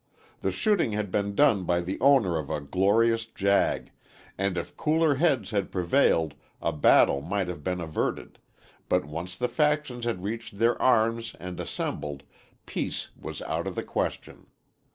[0.41, 3.91] The shooting had been done by the owner of a glorious jag,
[4.35, 8.39] and if cooler heads had prevailed a battle might have been averted,
[8.89, 12.23] but once the factions had reached their arms and assembled,
[12.65, 14.47] peace was out of the question.